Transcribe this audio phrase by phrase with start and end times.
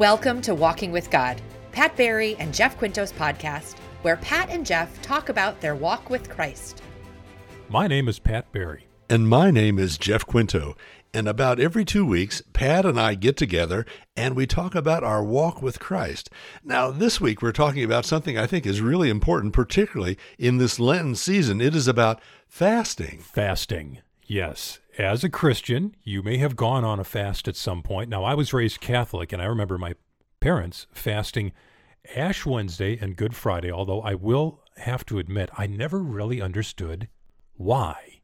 [0.00, 5.00] Welcome to Walking with God, Pat Barry and Jeff Quinto's podcast, where Pat and Jeff
[5.02, 6.82] talk about their walk with Christ.
[7.68, 8.88] My name is Pat Barry.
[9.08, 10.74] And my name is Jeff Quinto.
[11.12, 13.86] And about every two weeks, Pat and I get together
[14.16, 16.28] and we talk about our walk with Christ.
[16.64, 20.80] Now, this week we're talking about something I think is really important, particularly in this
[20.80, 21.60] Lenten season.
[21.60, 23.20] It is about fasting.
[23.20, 24.78] Fasting, yes.
[24.98, 28.08] As a Christian, you may have gone on a fast at some point.
[28.08, 29.94] Now, I was raised Catholic, and I remember my
[30.40, 31.52] parents fasting
[32.14, 37.08] Ash Wednesday and Good Friday, although I will have to admit, I never really understood
[37.54, 38.20] why.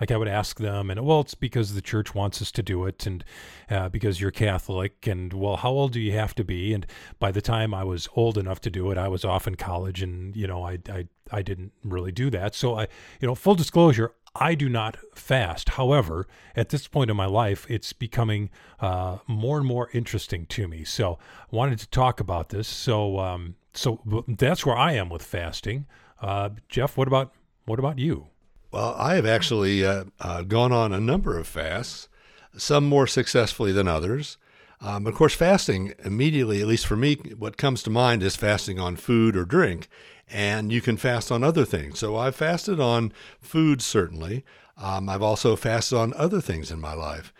[0.00, 2.86] Like I would ask them, and well, it's because the church wants us to do
[2.86, 3.24] it, and
[3.70, 6.74] uh, because you're Catholic, and well, how old do you have to be?
[6.74, 6.84] And
[7.20, 10.02] by the time I was old enough to do it, I was off in college,
[10.02, 12.56] and you know, I I I didn't really do that.
[12.56, 12.88] So I,
[13.20, 15.70] you know, full disclosure, I do not fast.
[15.70, 18.50] However, at this point in my life, it's becoming
[18.80, 20.84] uh, more and more interesting to me.
[20.84, 21.18] So
[21.52, 22.66] I wanted to talk about this.
[22.66, 25.86] So um, so that's where I am with fasting.
[26.20, 27.34] Uh, Jeff, what about
[27.64, 28.28] what about you?
[28.70, 32.08] Well, I have actually uh, uh, gone on a number of fasts,
[32.56, 34.38] some more successfully than others.
[34.82, 38.78] Um, of course, fasting immediately, at least for me, what comes to mind is fasting
[38.80, 39.88] on food or drink,
[40.28, 42.00] and you can fast on other things.
[42.00, 44.44] So I've fasted on food, certainly.
[44.76, 47.32] Um, I've also fasted on other things in my life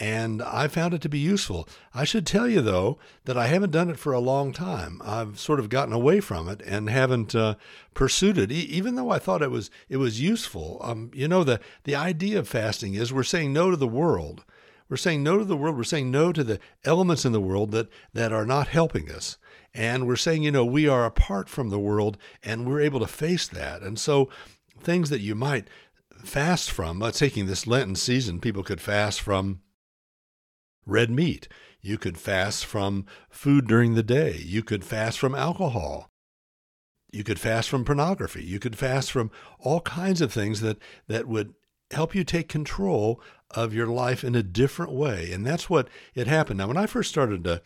[0.00, 1.68] and I found it to be useful.
[1.94, 5.00] I should tell you, though, that I haven't done it for a long time.
[5.04, 7.54] I've sort of gotten away from it and haven't uh,
[7.94, 10.78] pursued it, e- even though I thought it was it was useful.
[10.82, 14.44] Um, you know, the the idea of fasting is we're saying no to the world.
[14.88, 15.76] We're saying no to the world.
[15.76, 19.36] We're saying no to the elements in the world that that are not helping us.
[19.74, 23.06] And we're saying, you know, we are apart from the world, and we're able to
[23.06, 23.82] face that.
[23.82, 24.30] And so,
[24.80, 25.68] things that you might
[26.24, 29.60] fast from, uh, taking this Lenten season, people could fast from
[30.86, 31.48] red meat.
[31.80, 34.40] You could fast from food during the day.
[34.44, 36.10] You could fast from alcohol.
[37.12, 38.44] You could fast from pornography.
[38.44, 39.30] You could fast from
[39.60, 41.54] all kinds of things that, that would
[41.90, 45.32] help you take control of your life in a different way.
[45.32, 46.58] And that's what it happened.
[46.58, 47.62] Now, when I first started to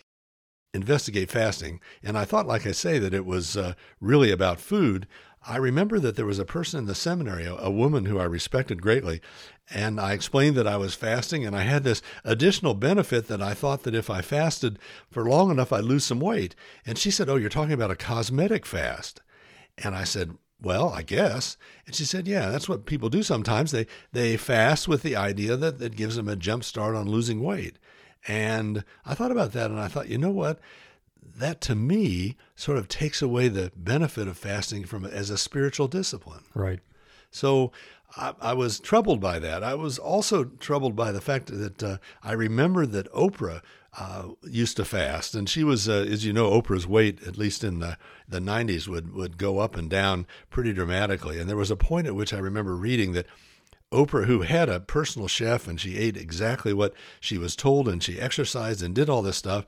[0.74, 5.06] investigate fasting, and I thought, like I say, that it was uh, really about food,
[5.44, 8.24] I remember that there was a person in the seminary, a, a, woman who I
[8.24, 9.20] respected greatly,
[9.68, 13.52] and I explained that I was fasting, and I had this additional benefit that I
[13.52, 14.78] thought that if I fasted
[15.10, 16.54] for long enough, I'd lose some weight.
[16.86, 19.20] And she said, Oh, you're talking about a cosmetic fast.
[19.78, 21.56] And I said, well, I guess.
[21.86, 23.70] And she said, yeah, that's what people do sometimes.
[23.70, 27.42] They they fast with the idea that that gives them a jump start on losing
[27.42, 27.76] weight.
[28.28, 30.60] And I thought about that and I thought, you know what?
[31.36, 35.88] that to me sort of takes away the benefit of fasting from as a spiritual
[35.88, 36.44] discipline.
[36.54, 36.80] Right.
[37.30, 37.72] So
[38.16, 39.62] I, I was troubled by that.
[39.62, 43.62] I was also troubled by the fact that uh, I remember that Oprah
[43.98, 47.62] uh, used to fast, and she was, uh, as you know, Oprah's weight, at least
[47.62, 51.38] in the the 90s, would would go up and down pretty dramatically.
[51.38, 53.26] And there was a point at which I remember reading that
[53.92, 58.02] Oprah, who had a personal chef and she ate exactly what she was told and
[58.02, 59.66] she exercised and did all this stuff,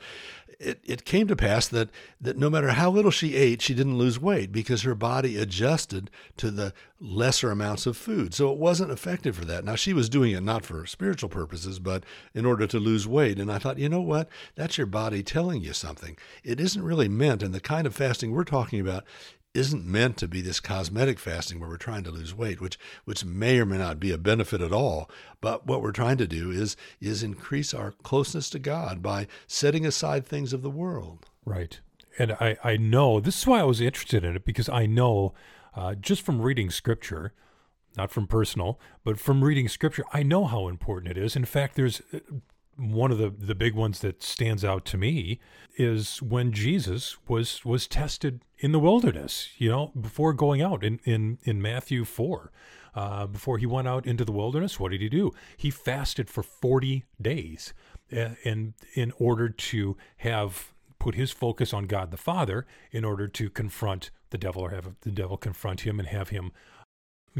[0.64, 3.98] it, it came to pass that, that no matter how little she ate, she didn't
[3.98, 8.32] lose weight because her body adjusted to the lesser amounts of food.
[8.34, 9.64] So it wasn't effective for that.
[9.64, 13.38] Now, she was doing it not for spiritual purposes, but in order to lose weight.
[13.38, 14.28] And I thought, you know what?
[14.54, 16.16] That's your body telling you something.
[16.42, 19.04] It isn't really meant, and the kind of fasting we're talking about
[19.54, 23.24] isn't meant to be this cosmetic fasting where we're trying to lose weight, which which
[23.24, 25.08] may or may not be a benefit at all.
[25.40, 29.86] But what we're trying to do is is increase our closeness to God by setting
[29.86, 31.26] aside things of the world.
[31.44, 31.80] Right.
[32.18, 35.34] And I, I know this is why I was interested in it because I know
[35.74, 37.32] uh, just from reading scripture,
[37.96, 41.34] not from personal, but from reading scripture, I know how important it is.
[41.34, 42.20] In fact, there's uh,
[42.76, 45.40] one of the, the big ones that stands out to me
[45.76, 51.00] is when Jesus was was tested in the wilderness, you know, before going out in,
[51.04, 52.50] in, in Matthew 4.
[52.94, 55.32] Uh, before he went out into the wilderness, what did he do?
[55.56, 57.74] He fasted for 40 days
[58.08, 63.26] and in, in order to have put his focus on God the Father in order
[63.28, 66.52] to confront the devil or have the devil confront him and have him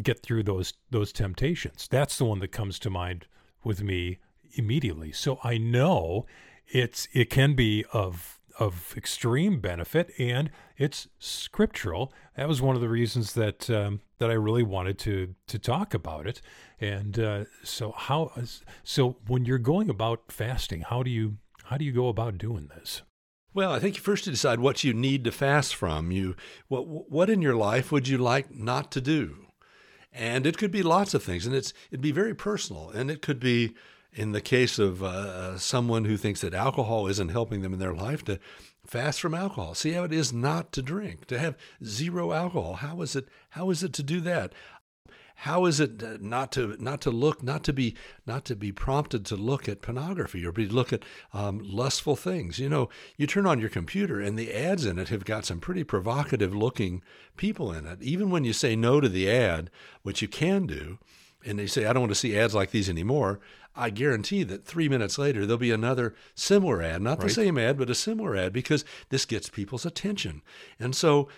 [0.02, 1.88] get through those those temptations.
[1.88, 3.26] That's the one that comes to mind
[3.62, 4.18] with me
[4.54, 5.12] immediately.
[5.12, 6.26] So I know
[6.66, 12.12] it's it can be of of extreme benefit and it's scriptural.
[12.36, 15.94] That was one of the reasons that um, that I really wanted to to talk
[15.94, 16.40] about it.
[16.80, 18.32] And uh, so how
[18.82, 22.68] so when you're going about fasting, how do you how do you go about doing
[22.68, 23.02] this?
[23.52, 26.10] Well, I think you first decide what you need to fast from.
[26.10, 26.34] You
[26.68, 29.46] what what in your life would you like not to do?
[30.12, 33.20] And it could be lots of things, and it's it'd be very personal, and it
[33.20, 33.74] could be
[34.14, 37.94] in the case of uh, someone who thinks that alcohol isn't helping them in their
[37.94, 38.38] life, to
[38.86, 39.74] fast from alcohol.
[39.74, 42.74] See how it is not to drink, to have zero alcohol.
[42.74, 43.28] How is it?
[43.50, 44.52] How is it to do that?
[45.38, 48.70] How is it uh, not to not to look, not to be not to be
[48.70, 51.02] prompted to look at pornography or be look at
[51.32, 52.58] um, lustful things?
[52.58, 55.58] You know, you turn on your computer and the ads in it have got some
[55.58, 57.02] pretty provocative looking
[57.36, 58.00] people in it.
[58.00, 59.70] Even when you say no to the ad,
[60.02, 60.98] which you can do,
[61.44, 63.40] and they say I don't want to see ads like these anymore.
[63.76, 67.28] I guarantee that three minutes later there'll be another similar ad, not right.
[67.28, 70.42] the same ad, but a similar ad because this gets people's attention.
[70.78, 71.28] And so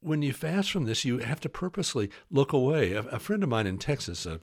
[0.00, 2.92] when you fast from this, you have to purposely look away.
[2.92, 4.38] A, a friend of mine in Texas uh,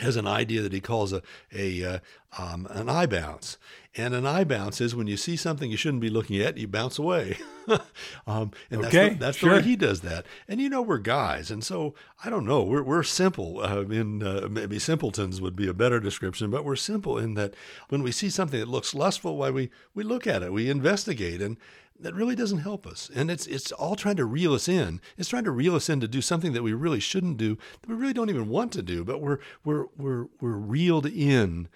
[0.00, 1.22] has an idea that he calls a,
[1.54, 1.98] a uh,
[2.38, 3.58] um, an eye bounce,
[3.96, 6.68] and an eye bounce is when you see something you shouldn't be looking at, you
[6.68, 7.38] bounce away.
[8.26, 9.50] um, and okay, that's, the, that's sure.
[9.50, 10.26] the way he does that.
[10.46, 11.94] And you know we're guys, and so
[12.24, 12.62] I don't know.
[12.62, 13.60] We're we're simple.
[13.60, 17.54] Uh, in uh, maybe simpletons would be a better description, but we're simple in that
[17.88, 21.42] when we see something that looks lustful, why we we look at it, we investigate,
[21.42, 21.56] and
[22.02, 23.10] that really doesn't help us.
[23.14, 25.00] And it's it's all trying to reel us in.
[25.16, 27.88] It's trying to reel us in to do something that we really shouldn't do, that
[27.88, 31.68] we really don't even want to do, but we're we're we're we're reeled in.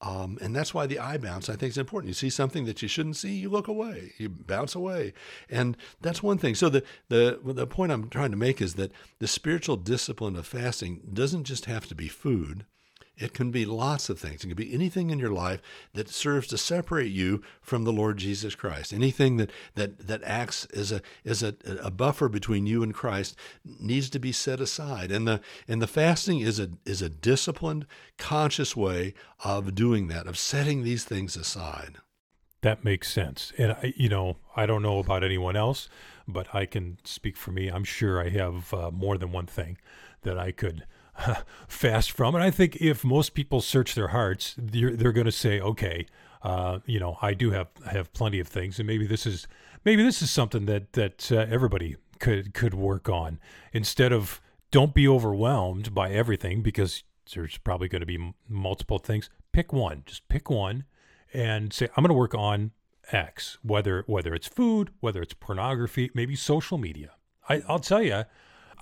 [0.00, 2.08] Um, and that's why the eye bounce I think is important.
[2.08, 5.12] You see something that you shouldn't see, you look away, you bounce away,
[5.48, 6.56] and that's one thing.
[6.56, 8.90] So the the the point I'm trying to make is that
[9.20, 12.66] the spiritual discipline of fasting doesn't just have to be food.
[13.16, 14.42] It can be lots of things.
[14.42, 15.60] It can be anything in your life
[15.92, 18.92] that serves to separate you from the Lord Jesus Christ.
[18.92, 23.36] Anything that that that acts as a as a, a buffer between you and Christ
[23.64, 25.10] needs to be set aside.
[25.12, 27.86] And the and the fasting is a is a disciplined,
[28.16, 29.14] conscious way
[29.44, 31.98] of doing that, of setting these things aside.
[32.62, 33.52] That makes sense.
[33.58, 35.88] And I, you know, I don't know about anyone else,
[36.26, 37.68] but I can speak for me.
[37.68, 39.78] I'm sure I have uh, more than one thing
[40.22, 40.86] that I could
[41.68, 42.34] fast from.
[42.34, 46.06] And I think if most people search their hearts, they're, they're going to say, okay,
[46.42, 49.46] uh, you know, I do have have plenty of things, and maybe this is
[49.84, 53.38] maybe this is something that that uh, everybody could could work on
[53.72, 58.98] instead of don't be overwhelmed by everything because there's probably going to be m- multiple
[58.98, 59.30] things.
[59.52, 60.84] Pick one, just pick one,
[61.32, 62.72] and say I'm going to work on
[63.12, 67.12] X, whether whether it's food, whether it's pornography, maybe social media.
[67.48, 68.24] I, I'll tell you,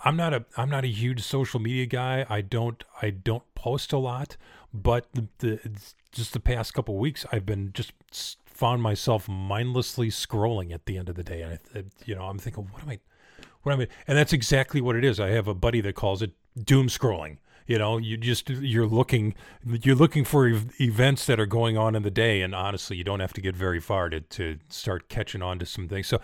[0.05, 2.27] I'm not a I'm not a huge social media guy.
[2.29, 4.37] I don't I don't post a lot,
[4.73, 5.71] but the, the
[6.13, 7.93] just the past couple weeks I've been just
[8.47, 12.39] found myself mindlessly scrolling at the end of the day, and I, you know I'm
[12.39, 12.99] thinking, what am I,
[13.63, 13.89] what am I?
[14.07, 15.21] And that's exactly what it is.
[15.21, 16.33] I have a buddy that calls it
[16.63, 17.39] doom scrolling.
[17.67, 19.35] You know, you just you're looking
[19.65, 23.05] you're looking for ev- events that are going on in the day, and honestly, you
[23.05, 26.07] don't have to get very far to to start catching on to some things.
[26.07, 26.21] So,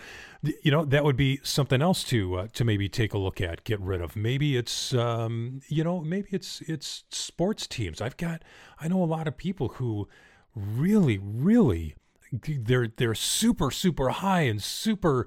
[0.63, 3.65] you know, that would be something else to uh, to maybe take a look at,
[3.65, 4.17] get rid of.
[4.17, 8.01] Maybe it's um, you know, maybe it's it's sports teams.
[8.01, 8.43] I've got
[8.81, 10.09] I know a lot of people who
[10.55, 11.95] really really
[12.33, 15.27] they're they're super super high and super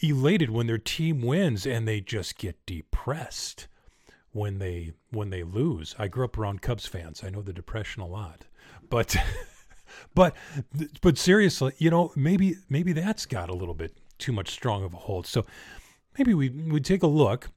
[0.00, 3.68] elated when their team wins and they just get depressed
[4.32, 5.94] when they when they lose.
[5.98, 7.22] I grew up around Cubs fans.
[7.24, 8.44] I know the depression a lot,
[8.88, 9.16] but
[10.14, 10.34] but
[11.00, 14.94] but seriously, you know, maybe maybe that's got a little bit too much strong of
[14.94, 15.26] a hold.
[15.26, 15.44] So
[16.18, 17.50] maybe we we take a look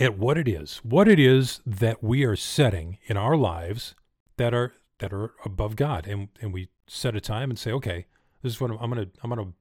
[0.00, 3.94] at what it is, what it is that we are setting in our lives
[4.36, 8.06] that are that are above God, and and we set a time and say, okay,
[8.42, 9.52] this is what I'm, I'm gonna I'm gonna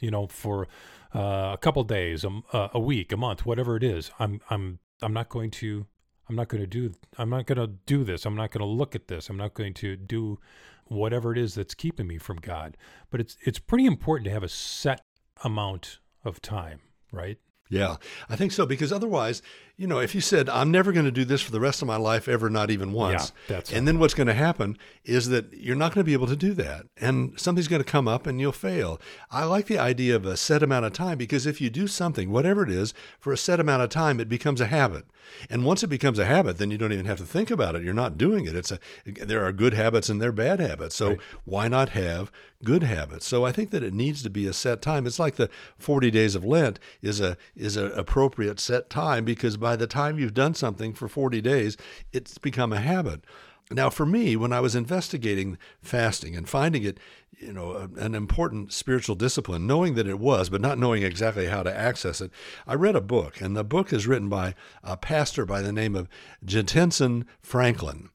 [0.00, 0.68] you know for
[1.14, 5.12] uh, a couple days, a, a week, a month, whatever it is, I'm I'm I'm
[5.12, 5.86] not going to
[6.28, 8.26] I'm not going to do I'm not going to do this.
[8.26, 9.28] I'm not going to look at this.
[9.28, 10.38] I'm not going to do
[10.86, 12.76] whatever it is that's keeping me from God.
[13.10, 15.02] But it's it's pretty important to have a set
[15.44, 16.80] amount of time,
[17.12, 17.38] right?
[17.70, 17.96] Yeah,
[18.28, 19.42] I think so because otherwise,
[19.78, 21.88] you know, if you said I'm never going to do this for the rest of
[21.88, 25.28] my life ever not even once, yeah, that's and then what's going to happen is
[25.28, 28.08] that you're not going to be able to do that and something's going to come
[28.08, 29.00] up and you'll fail.
[29.30, 32.30] I like the idea of a set amount of time because if you do something,
[32.30, 35.04] whatever it is, for a set amount of time, it becomes a habit.
[35.48, 37.82] And once it becomes a habit, then you don't even have to think about it.
[37.82, 38.56] You're not doing it.
[38.56, 40.96] It's a there are good habits and there are bad habits.
[40.96, 41.18] So right.
[41.44, 42.32] why not have
[42.64, 43.26] good habits?
[43.26, 45.06] So I think that it needs to be a set time.
[45.06, 49.56] It's like the 40 days of Lent is a is an appropriate set time because
[49.56, 51.76] by the time you've done something for 40 days,
[52.12, 53.24] it's become a habit.
[53.70, 56.98] Now, for me, when I was investigating fasting and finding it,
[57.38, 61.62] you know, an important spiritual discipline, knowing that it was, but not knowing exactly how
[61.62, 62.30] to access it,
[62.66, 65.94] I read a book, and the book is written by a pastor by the name
[65.94, 66.08] of
[66.44, 68.08] Jentezen Franklin.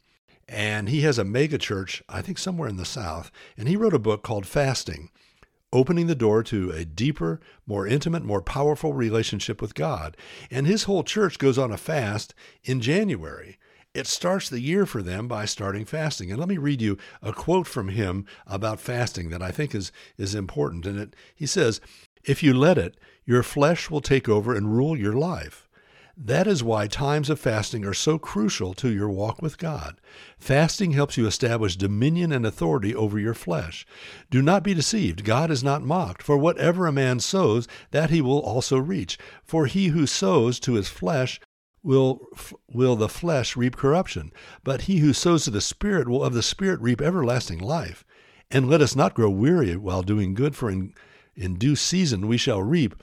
[0.50, 3.94] And he has a mega church, I think somewhere in the South, and he wrote
[3.94, 5.10] a book called Fasting
[5.74, 10.16] opening the door to a deeper, more intimate, more powerful relationship with God.
[10.50, 13.58] And his whole church goes on a fast in January.
[13.94, 16.32] it starts the year for them by starting fasting.
[16.32, 19.92] And let me read you a quote from him about fasting that I think is,
[20.18, 20.86] is important.
[20.86, 21.80] And it, he says,
[22.24, 25.63] If you let it, your flesh will take over and rule your life.
[26.16, 30.00] That is why times of fasting are so crucial to your walk with God.
[30.38, 33.84] Fasting helps you establish dominion and authority over your flesh.
[34.30, 35.26] Do not be deceived.
[35.26, 36.22] God is not mocked.
[36.22, 39.18] For whatever a man sows, that he will also reach.
[39.44, 41.42] For he who sows to his flesh
[41.82, 42.28] will
[42.72, 44.32] will the flesh reap corruption,
[44.64, 48.06] but he who sows to the Spirit will of the Spirit reap everlasting life.
[48.52, 50.94] And let us not grow weary while doing good, for in,
[51.36, 52.96] in due season we shall reap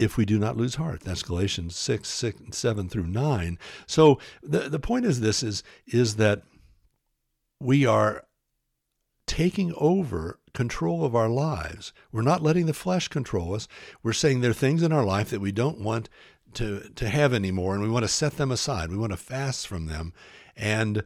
[0.00, 1.02] if we do not lose heart.
[1.02, 3.58] That's Galatians 6, 6 7 through 9.
[3.86, 6.42] So the, the point is this is, is that
[7.60, 8.24] we are
[9.26, 11.92] taking over control of our lives.
[12.10, 13.68] We're not letting the flesh control us.
[14.02, 16.08] We're saying there are things in our life that we don't want
[16.54, 18.90] to, to have anymore, and we want to set them aside.
[18.90, 20.12] We want to fast from them.
[20.56, 21.04] And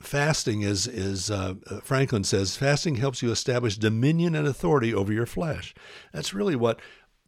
[0.00, 5.26] fasting is is uh, Franklin says fasting helps you establish dominion and authority over your
[5.26, 5.74] flesh.
[6.12, 6.80] That's really what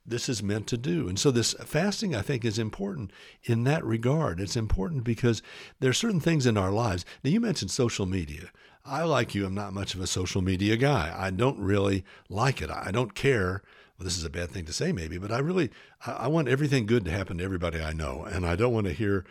[0.07, 1.09] this is meant to do.
[1.09, 3.11] And so this fasting, I think, is important
[3.45, 4.41] in that regard.
[4.41, 5.43] It's important because
[5.81, 7.05] there are certain things in our lives.
[7.25, 8.51] Now, you mentioned social media.
[8.85, 11.13] I, like you, am not much of a social media guy.
[11.17, 12.71] I don't really like it.
[12.71, 13.63] I don't care.
[13.99, 15.71] Well, this is a bad thing to say, maybe, but I really,
[16.07, 18.25] I, I want everything good to happen to everybody I know.
[18.25, 19.25] And I don't want to hear,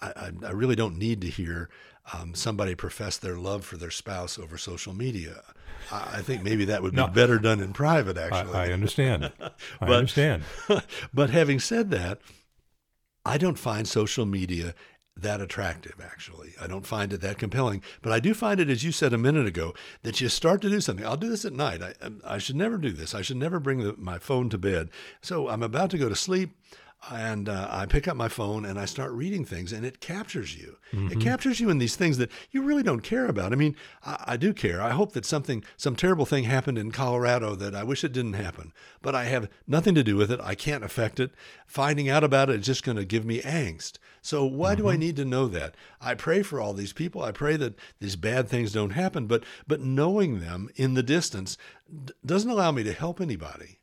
[0.00, 1.68] I, I really don't need to hear
[2.12, 5.42] um, somebody profess their love for their spouse over social media.
[5.90, 8.54] I think maybe that would be no, better done in private, actually.
[8.54, 9.32] I, I understand.
[9.80, 10.44] I understand.
[11.12, 12.20] but having said that,
[13.24, 14.74] I don't find social media
[15.16, 16.54] that attractive, actually.
[16.60, 17.82] I don't find it that compelling.
[18.02, 20.70] But I do find it, as you said a minute ago, that you start to
[20.70, 21.04] do something.
[21.04, 21.82] I'll do this at night.
[21.82, 21.92] I,
[22.24, 23.14] I should never do this.
[23.14, 24.90] I should never bring the, my phone to bed.
[25.20, 26.56] So I'm about to go to sleep
[27.10, 30.56] and uh, I pick up my phone and I start reading things, and it captures
[30.56, 30.76] you.
[30.92, 31.12] Mm-hmm.
[31.12, 33.52] It captures you in these things that you really don't care about.
[33.52, 34.82] I mean, I, I, do care.
[34.82, 38.32] I hope that something, some terrible thing happened in Colorado that I wish it didn't
[38.32, 40.40] happen, but I have nothing to do with it.
[40.42, 41.30] I can't affect it.
[41.66, 43.98] Finding out about it is just going to give me angst.
[44.20, 44.82] So why mm-hmm.
[44.82, 45.00] do I mm-hmm.
[45.00, 45.76] need to know that?
[46.00, 47.22] I pray for all these people.
[47.22, 51.56] I pray that these bad things don't happen, but but knowing them in the distance
[52.04, 53.78] d- doesn't allow me to help anybody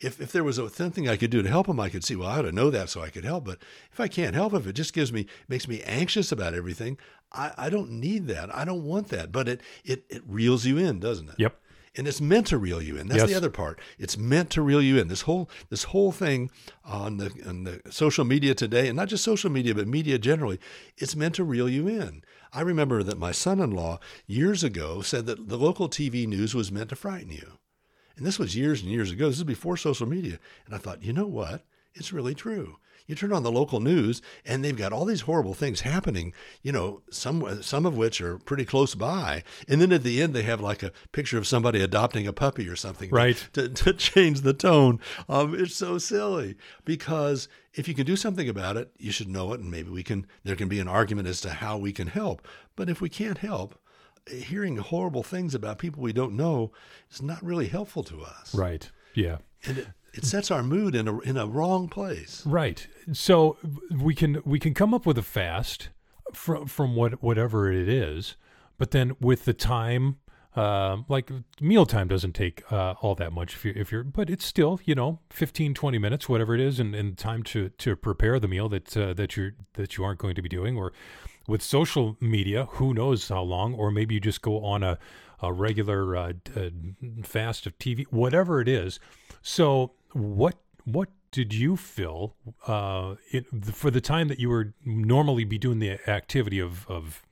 [0.00, 2.16] if, if there was a thing I could do to help them, I could see,
[2.16, 3.44] well, I ought to know that so I could help.
[3.44, 3.58] But
[3.92, 6.98] if I can't help, if it just gives me, makes me anxious about everything,
[7.32, 8.54] I, I don't need that.
[8.54, 9.32] I don't want that.
[9.32, 11.36] But it, it, it reels you in, doesn't it?
[11.38, 11.60] Yep.
[11.96, 13.06] And it's meant to reel you in.
[13.06, 13.30] That's yes.
[13.30, 13.80] the other part.
[13.98, 15.06] It's meant to reel you in.
[15.06, 16.50] This whole this whole thing
[16.84, 20.58] on the on the social media today, and not just social media, but media generally,
[20.96, 22.24] it's meant to reel you in.
[22.52, 26.88] I remember that my son-in-law years ago said that the local TV news was meant
[26.88, 27.58] to frighten you.
[28.16, 29.28] And this was years and years ago.
[29.28, 30.38] This is before social media.
[30.66, 31.64] And I thought, you know what?
[31.94, 32.76] It's really true.
[33.06, 36.32] You turn on the local news, and they've got all these horrible things happening.
[36.62, 40.32] You know, some some of which are pretty close by, and then at the end
[40.32, 43.46] they have like a picture of somebody adopting a puppy or something, right?
[43.52, 45.00] To, to change the tone.
[45.28, 46.56] Um, it's so silly
[46.86, 50.02] because if you can do something about it, you should know it, and maybe we
[50.02, 50.26] can.
[50.42, 52.46] There can be an argument as to how we can help.
[52.74, 53.78] But if we can't help,
[54.28, 56.72] hearing horrible things about people we don't know
[57.10, 58.54] is not really helpful to us.
[58.54, 58.90] Right.
[59.14, 59.38] Yeah.
[59.64, 62.44] And it, it sets our mood in a in a wrong place.
[62.46, 62.86] Right.
[63.12, 63.58] So
[63.90, 65.88] we can we can come up with a fast
[66.32, 68.36] from from what whatever it is,
[68.78, 70.18] but then with the time
[70.56, 74.44] uh, like mealtime doesn't take uh, all that much if you're, if you're, but it's
[74.44, 78.38] still, you know, 15, 20 minutes, whatever it is, and, and time to, to prepare
[78.38, 80.76] the meal that, uh, that you're, that you aren't going to be doing.
[80.76, 80.92] Or
[81.46, 84.98] with social media, who knows how long, or maybe you just go on a,
[85.40, 86.70] a regular uh, uh,
[87.22, 88.98] fast of TV, whatever it is.
[89.42, 92.36] So what, what did you feel
[92.66, 97.22] uh, it, for the time that you were normally be doing the activity of, of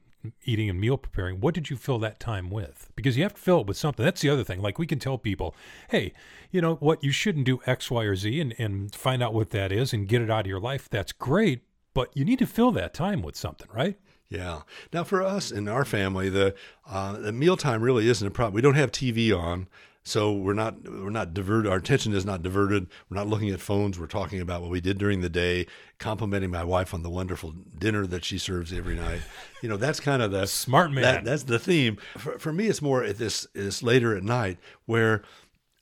[0.44, 2.90] eating and meal preparing, what did you fill that time with?
[2.94, 4.04] Because you have to fill it with something.
[4.04, 4.60] That's the other thing.
[4.60, 5.54] Like we can tell people,
[5.90, 6.12] hey,
[6.50, 9.50] you know what, you shouldn't do X, Y, or Z and, and find out what
[9.50, 10.88] that is and get it out of your life.
[10.88, 11.62] That's great,
[11.94, 13.98] but you need to fill that time with something, right?
[14.32, 14.62] Yeah.
[14.92, 16.54] Now, for us in our family, the
[16.88, 18.54] uh, the mealtime really isn't a problem.
[18.54, 19.68] We don't have TV on,
[20.04, 21.70] so we're not we're not diverted.
[21.70, 22.86] Our attention is not diverted.
[23.10, 23.98] We're not looking at phones.
[23.98, 25.66] We're talking about what we did during the day,
[25.98, 29.20] complimenting my wife on the wonderful dinner that she serves every night.
[29.60, 31.02] You know, that's kind of the smart man.
[31.02, 31.98] That, that's the theme.
[32.16, 35.22] For, for me, it's more at this is later at night where.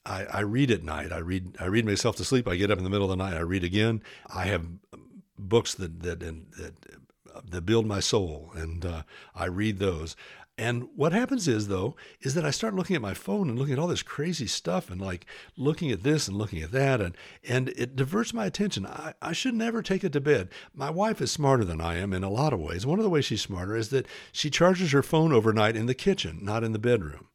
[0.07, 1.13] I, I read at night.
[1.13, 1.57] I read.
[1.61, 2.49] I read myself to sleep.
[2.49, 3.37] I get up in the middle of the night.
[3.37, 4.03] I read again.
[4.35, 4.67] I have
[5.49, 6.75] books that that that
[7.49, 9.03] that build my soul, and uh,
[9.35, 10.17] I read those.
[10.61, 13.73] And what happens is, though, is that I start looking at my phone and looking
[13.73, 15.25] at all this crazy stuff and like
[15.57, 17.01] looking at this and looking at that.
[17.01, 17.17] And,
[17.49, 18.85] and it diverts my attention.
[18.85, 20.51] I, I should never take it to bed.
[20.75, 22.85] My wife is smarter than I am in a lot of ways.
[22.85, 25.95] One of the ways she's smarter is that she charges her phone overnight in the
[25.95, 27.30] kitchen, not in the bedroom.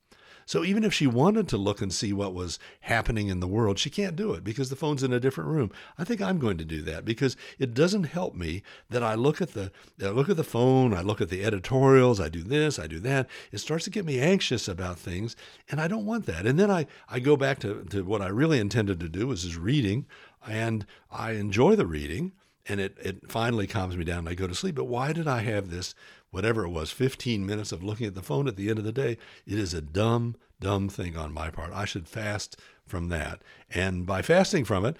[0.45, 3.79] So even if she wanted to look and see what was happening in the world,
[3.79, 5.71] she can't do it because the phone's in a different room.
[5.97, 9.41] I think I'm going to do that because it doesn't help me that I look
[9.41, 9.71] at the
[10.01, 12.99] I look at the phone, I look at the editorials, I do this, I do
[13.01, 13.27] that.
[13.51, 15.35] It starts to get me anxious about things,
[15.69, 16.45] and I don't want that.
[16.45, 19.43] And then I, I go back to, to what I really intended to do, which
[19.43, 20.05] is reading,
[20.47, 22.33] and I enjoy the reading
[22.67, 24.75] and it, it finally calms me down and I go to sleep.
[24.75, 25.93] But why did I have this
[26.35, 28.91] whatever it was, 15 minutes of looking at the phone at the end of the
[28.91, 31.71] day, it is a dumb, dumb thing on my part.
[31.71, 33.41] I should fast from that.
[33.69, 34.97] And by fasting from it,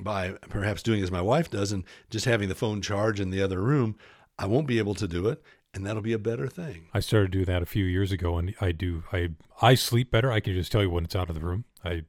[0.00, 3.42] by perhaps doing as my wife does and just having the phone charge in the
[3.42, 3.96] other room,
[4.38, 5.42] I won't be able to do it.
[5.74, 6.86] And that'll be a better thing.
[6.94, 9.02] I started to do that a few years ago, and I do.
[9.12, 10.32] I I sleep better.
[10.32, 11.64] I can just tell you when it's out of the room.
[11.84, 12.04] I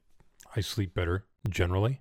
[0.55, 1.99] I sleep better generally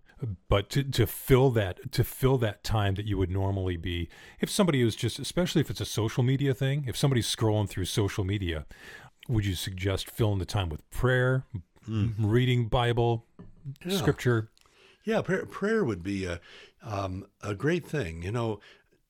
[0.49, 4.09] but to, to fill that to fill that time that you would normally be
[4.41, 7.85] if somebody is just especially if it's a social media thing if somebody's scrolling through
[7.85, 8.67] social media
[9.29, 11.45] would you suggest filling the time with prayer
[11.89, 12.13] mm.
[12.19, 13.27] reading bible
[13.85, 13.97] yeah.
[13.97, 14.51] scripture
[15.05, 16.41] yeah prayer, prayer would be a,
[16.83, 18.59] um, a great thing you know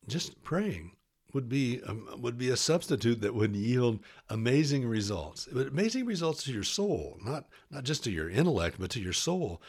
[0.08, 0.92] just praying
[1.32, 3.98] would be um, would be a substitute that would yield
[4.30, 5.46] amazing results.
[5.48, 9.60] Amazing results to your soul, not not just to your intellect, but to your soul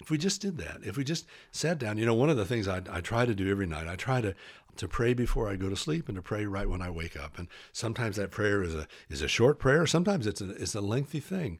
[0.00, 2.44] if we just did that, if we just sat down, you know, one of the
[2.44, 4.34] things I, I try to do every night, I try to
[4.76, 7.36] to pray before I go to sleep and to pray right when I wake up.
[7.36, 10.80] And sometimes that prayer is a is a short prayer, sometimes it's a it's a
[10.80, 11.58] lengthy thing.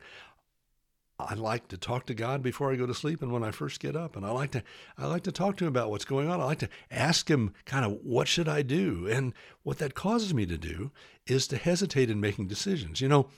[1.20, 3.80] I like to talk to God before I go to sleep and when I first
[3.80, 4.14] get up.
[4.14, 4.62] And I like to
[4.96, 6.40] I like to talk to him about what's going on.
[6.40, 9.08] I like to ask him kind of what should I do?
[9.10, 10.92] And what that causes me to do
[11.26, 13.00] is to hesitate in making decisions.
[13.00, 13.28] You know,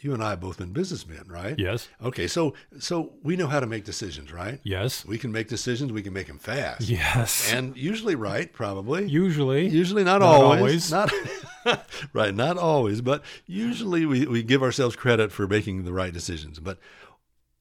[0.00, 1.58] you and I have both been businessmen, right?
[1.58, 1.88] Yes.
[2.02, 4.60] Okay, so so we know how to make decisions, right?
[4.62, 5.04] Yes.
[5.04, 5.92] We can make decisions.
[5.92, 6.88] We can make them fast.
[6.88, 7.52] Yes.
[7.52, 9.08] And usually right, probably.
[9.08, 9.68] Usually.
[9.68, 10.92] Usually not, not always.
[10.92, 11.12] always.
[11.66, 16.12] Not right, not always, but usually we, we give ourselves credit for making the right
[16.12, 16.60] decisions.
[16.60, 16.78] But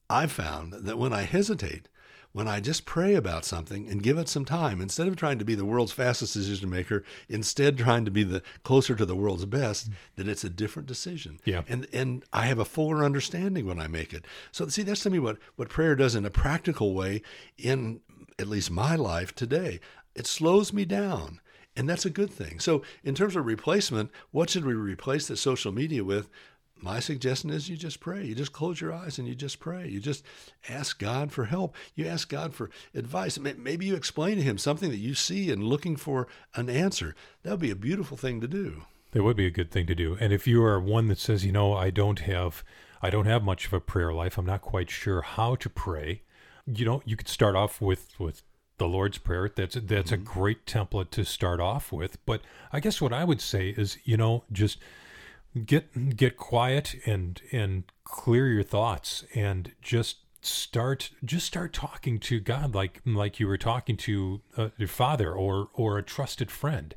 [0.09, 1.87] I've found that when I hesitate,
[2.35, 5.45] when I just pray about something and give it some time, instead of trying to
[5.45, 9.45] be the world's fastest decision maker, instead trying to be the closer to the world's
[9.45, 9.93] best, mm.
[10.17, 11.39] that it's a different decision.
[11.45, 11.61] Yeah.
[11.69, 14.25] And and I have a fuller understanding when I make it.
[14.51, 17.21] So see, that's to me what, what prayer does in a practical way
[17.57, 18.01] in
[18.37, 19.79] at least my life today.
[20.13, 21.39] It slows me down.
[21.77, 22.59] And that's a good thing.
[22.59, 26.29] So, in terms of replacement, what should we replace the social media with?
[26.81, 28.25] My suggestion is you just pray.
[28.25, 29.87] You just close your eyes and you just pray.
[29.87, 30.23] You just
[30.69, 31.75] ask God for help.
[31.95, 33.39] You ask God for advice.
[33.39, 37.15] Maybe you explain to Him something that you see and looking for an answer.
[37.43, 38.83] That would be a beautiful thing to do.
[39.11, 40.17] That would be a good thing to do.
[40.19, 42.63] And if you are one that says, you know, I don't have,
[43.01, 44.37] I don't have much of a prayer life.
[44.37, 46.21] I'm not quite sure how to pray.
[46.67, 48.41] You know, you could start off with with
[48.77, 49.49] the Lord's Prayer.
[49.53, 50.13] That's that's mm-hmm.
[50.13, 52.23] a great template to start off with.
[52.25, 52.41] But
[52.73, 54.79] I guess what I would say is, you know, just
[55.63, 62.39] get get quiet and and clear your thoughts and just start just start talking to
[62.39, 66.95] God like like you were talking to uh, your father or or a trusted friend.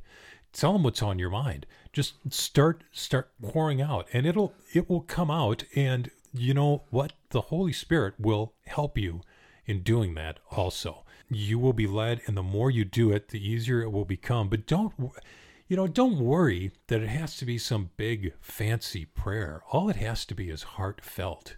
[0.53, 1.67] Tell him what's on your mind.
[1.93, 5.65] Just start start pouring out, and it'll it will come out.
[5.75, 7.13] And you know what?
[7.31, 9.23] The Holy Spirit will help you
[9.67, 10.41] in doing that.
[10.51, 14.05] Also, you will be led, and the more you do it, the easier it will
[14.05, 14.49] become.
[14.49, 14.95] But don't
[15.69, 19.63] you know, don't worry that it has to be some big fancy prayer.
[19.71, 21.57] All it has to be is heartfelt.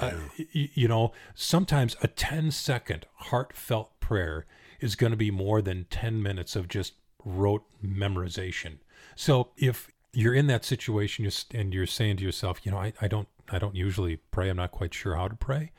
[0.00, 0.10] Uh,
[0.52, 4.44] you know, sometimes a 10 second heartfelt prayer
[4.80, 8.78] is going to be more than 10 minutes of just rote memorization.
[9.14, 13.06] So if you're in that situation and you're saying to yourself, you know, I, I
[13.06, 14.48] don't I don't usually pray.
[14.48, 15.70] I'm not quite sure how to pray.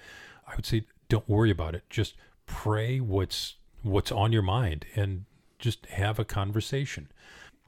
[0.47, 1.83] I would say don't worry about it.
[1.89, 5.25] Just pray what's what's on your mind and
[5.59, 7.09] just have a conversation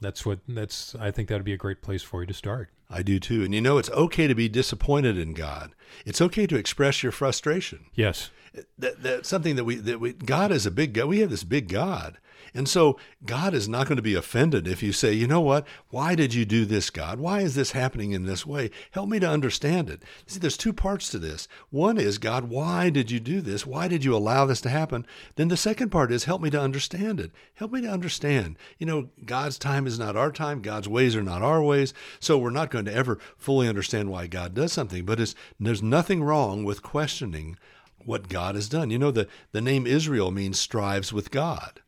[0.00, 2.70] that's what that's i think that would be a great place for you to start.
[2.90, 3.44] I do too.
[3.44, 5.72] And you know it's okay to be disappointed in god.
[6.06, 7.86] It's okay to express your frustration.
[7.94, 8.30] Yes.
[8.78, 11.44] That, that's something that we that we god is a big god we have this
[11.44, 12.18] big god
[12.54, 15.66] and so God is not going to be offended if you say, you know what?
[15.90, 17.18] Why did you do this, God?
[17.18, 18.70] Why is this happening in this way?
[18.90, 20.02] Help me to understand it.
[20.26, 21.48] See, there's two parts to this.
[21.70, 23.66] One is, God, why did you do this?
[23.66, 25.06] Why did you allow this to happen?
[25.36, 27.32] Then the second part is, help me to understand it.
[27.54, 28.56] Help me to understand.
[28.78, 30.62] You know, God's time is not our time.
[30.62, 31.94] God's ways are not our ways.
[32.20, 35.04] So we're not going to ever fully understand why God does something.
[35.04, 35.18] But
[35.60, 37.56] there's nothing wrong with questioning
[38.04, 38.90] what God has done.
[38.90, 41.82] You know, the, the name Israel means strives with God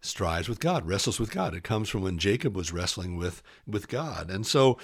[0.00, 1.54] strives with God, wrestles with God.
[1.54, 4.30] It comes from when Jacob was wrestling with with God.
[4.30, 4.78] And so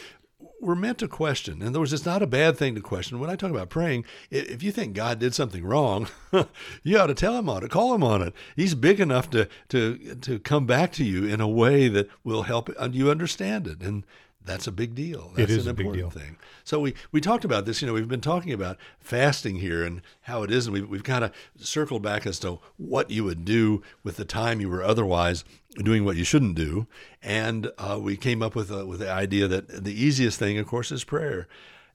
[0.60, 1.62] we're meant to question.
[1.62, 3.18] In other words, it's not a bad thing to question.
[3.18, 6.08] When I talk about praying, if you think God did something wrong,
[6.82, 8.34] you ought to tell him on it, call him on it.
[8.56, 12.42] He's big enough to to to come back to you in a way that will
[12.42, 13.80] help you understand it.
[13.80, 14.04] And
[14.44, 15.32] that's a big deal.
[15.34, 16.36] That's it is an important thing.
[16.64, 17.80] So we, we talked about this.
[17.80, 21.04] You know, we've been talking about fasting here and how it is, and we've, we've
[21.04, 24.82] kind of circled back as to what you would do with the time you were
[24.82, 25.44] otherwise
[25.76, 26.86] doing what you shouldn't do.
[27.22, 30.66] And uh, we came up with a, with the idea that the easiest thing, of
[30.66, 31.48] course, is prayer,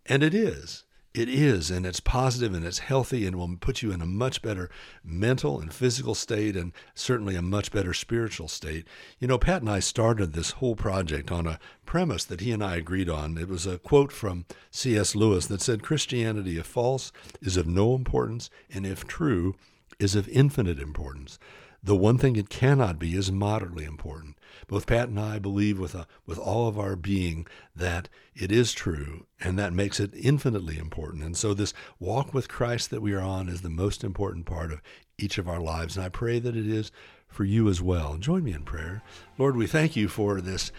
[0.05, 0.85] and it is.
[1.19, 4.41] It is, and it's positive and it's healthy and will put you in a much
[4.41, 4.69] better
[5.03, 8.87] mental and physical state and certainly a much better spiritual state.
[9.19, 12.63] You know, Pat and I started this whole project on a premise that he and
[12.63, 13.37] I agreed on.
[13.37, 15.13] It was a quote from C.S.
[15.13, 19.55] Lewis that said Christianity, if false, is of no importance, and if true,
[19.99, 21.37] is of infinite importance.
[21.81, 24.37] The one thing it cannot be is moderately important.
[24.67, 28.73] Both Pat and I believe with, a, with all of our being that it is
[28.73, 31.23] true, and that makes it infinitely important.
[31.23, 34.71] And so, this walk with Christ that we are on is the most important part
[34.71, 34.81] of
[35.17, 35.95] each of our lives.
[35.95, 36.91] And I pray that it is
[37.27, 38.17] for you as well.
[38.17, 39.01] Join me in prayer.
[39.37, 40.71] Lord, we thank you for this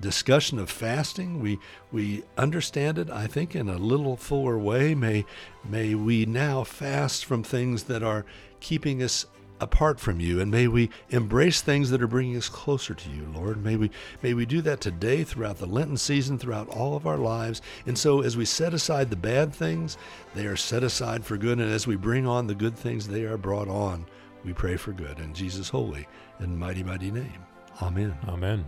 [0.00, 1.40] discussion of fasting.
[1.40, 1.58] We
[1.90, 4.94] we understand it, I think, in a little fuller way.
[4.94, 5.24] May
[5.64, 8.26] may we now fast from things that are
[8.60, 9.26] keeping us
[9.60, 13.26] apart from you and may we embrace things that are bringing us closer to you
[13.34, 13.62] lord.
[13.62, 13.90] May we
[14.22, 17.62] may we do that today throughout the lenten season throughout all of our lives.
[17.86, 19.96] And so as we set aside the bad things
[20.34, 23.24] they are set aside for good and as we bring on the good things they
[23.24, 24.06] are brought on.
[24.44, 26.06] We pray for good in jesus holy
[26.38, 27.44] and mighty mighty name.
[27.82, 28.16] Amen.
[28.28, 28.64] Amen.